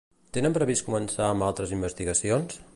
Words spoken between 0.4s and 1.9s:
previst començar amb altres